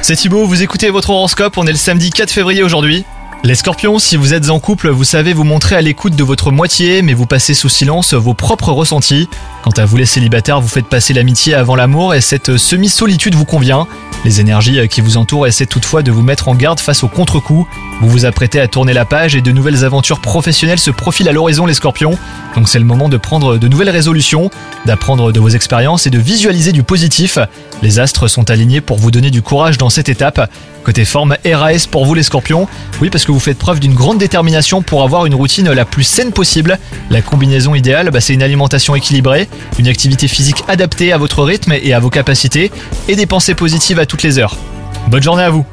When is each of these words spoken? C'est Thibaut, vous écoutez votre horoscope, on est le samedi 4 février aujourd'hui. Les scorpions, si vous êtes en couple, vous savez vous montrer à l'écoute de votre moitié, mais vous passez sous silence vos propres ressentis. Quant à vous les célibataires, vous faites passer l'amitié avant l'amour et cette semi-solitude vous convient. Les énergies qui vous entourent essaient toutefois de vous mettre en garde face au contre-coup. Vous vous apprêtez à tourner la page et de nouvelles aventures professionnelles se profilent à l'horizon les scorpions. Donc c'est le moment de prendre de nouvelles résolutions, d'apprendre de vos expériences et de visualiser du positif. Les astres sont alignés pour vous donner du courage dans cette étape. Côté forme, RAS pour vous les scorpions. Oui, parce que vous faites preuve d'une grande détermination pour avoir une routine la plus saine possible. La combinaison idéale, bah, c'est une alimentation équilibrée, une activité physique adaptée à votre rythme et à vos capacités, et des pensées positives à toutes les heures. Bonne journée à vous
C'est 0.00 0.16
Thibaut, 0.16 0.46
vous 0.46 0.62
écoutez 0.62 0.88
votre 0.88 1.10
horoscope, 1.10 1.58
on 1.58 1.66
est 1.66 1.72
le 1.72 1.76
samedi 1.76 2.08
4 2.08 2.30
février 2.30 2.62
aujourd'hui. 2.62 3.04
Les 3.44 3.54
scorpions, 3.54 3.98
si 3.98 4.16
vous 4.16 4.32
êtes 4.32 4.48
en 4.48 4.60
couple, 4.60 4.88
vous 4.88 5.04
savez 5.04 5.34
vous 5.34 5.44
montrer 5.44 5.76
à 5.76 5.82
l'écoute 5.82 6.16
de 6.16 6.24
votre 6.24 6.50
moitié, 6.50 7.02
mais 7.02 7.12
vous 7.12 7.26
passez 7.26 7.52
sous 7.52 7.68
silence 7.68 8.14
vos 8.14 8.32
propres 8.32 8.72
ressentis. 8.72 9.28
Quant 9.62 9.72
à 9.76 9.84
vous 9.84 9.98
les 9.98 10.06
célibataires, 10.06 10.62
vous 10.62 10.68
faites 10.68 10.86
passer 10.86 11.12
l'amitié 11.12 11.52
avant 11.52 11.76
l'amour 11.76 12.14
et 12.14 12.22
cette 12.22 12.56
semi-solitude 12.56 13.34
vous 13.34 13.44
convient. 13.44 13.86
Les 14.24 14.40
énergies 14.40 14.88
qui 14.88 15.02
vous 15.02 15.18
entourent 15.18 15.46
essaient 15.46 15.66
toutefois 15.66 16.02
de 16.02 16.10
vous 16.10 16.22
mettre 16.22 16.48
en 16.48 16.54
garde 16.54 16.80
face 16.80 17.04
au 17.04 17.08
contre-coup. 17.08 17.68
Vous 18.00 18.08
vous 18.08 18.24
apprêtez 18.26 18.60
à 18.60 18.68
tourner 18.68 18.92
la 18.92 19.04
page 19.04 19.34
et 19.34 19.40
de 19.40 19.50
nouvelles 19.50 19.84
aventures 19.84 20.20
professionnelles 20.20 20.78
se 20.78 20.92
profilent 20.92 21.28
à 21.28 21.32
l'horizon 21.32 21.66
les 21.66 21.74
scorpions. 21.74 22.16
Donc 22.54 22.68
c'est 22.68 22.78
le 22.78 22.84
moment 22.84 23.08
de 23.08 23.16
prendre 23.16 23.58
de 23.58 23.68
nouvelles 23.68 23.90
résolutions, 23.90 24.50
d'apprendre 24.86 25.32
de 25.32 25.40
vos 25.40 25.48
expériences 25.48 26.06
et 26.06 26.10
de 26.10 26.18
visualiser 26.18 26.70
du 26.70 26.84
positif. 26.84 27.38
Les 27.82 27.98
astres 27.98 28.28
sont 28.28 28.50
alignés 28.50 28.80
pour 28.80 28.98
vous 28.98 29.10
donner 29.10 29.32
du 29.32 29.42
courage 29.42 29.78
dans 29.78 29.90
cette 29.90 30.08
étape. 30.08 30.48
Côté 30.84 31.04
forme, 31.04 31.36
RAS 31.44 31.88
pour 31.90 32.06
vous 32.06 32.14
les 32.14 32.22
scorpions. 32.22 32.68
Oui, 33.02 33.10
parce 33.10 33.24
que 33.24 33.32
vous 33.32 33.40
faites 33.40 33.58
preuve 33.58 33.80
d'une 33.80 33.94
grande 33.94 34.18
détermination 34.18 34.80
pour 34.80 35.02
avoir 35.02 35.26
une 35.26 35.34
routine 35.34 35.70
la 35.70 35.84
plus 35.84 36.04
saine 36.04 36.30
possible. 36.30 36.78
La 37.10 37.20
combinaison 37.20 37.74
idéale, 37.74 38.10
bah, 38.10 38.20
c'est 38.20 38.32
une 38.32 38.44
alimentation 38.44 38.94
équilibrée, 38.94 39.48
une 39.78 39.88
activité 39.88 40.28
physique 40.28 40.62
adaptée 40.68 41.12
à 41.12 41.18
votre 41.18 41.42
rythme 41.42 41.72
et 41.72 41.92
à 41.92 41.98
vos 41.98 42.10
capacités, 42.10 42.70
et 43.08 43.16
des 43.16 43.26
pensées 43.26 43.54
positives 43.54 43.98
à 43.98 44.06
toutes 44.06 44.22
les 44.22 44.38
heures. 44.38 44.56
Bonne 45.08 45.22
journée 45.22 45.42
à 45.42 45.50
vous 45.50 45.66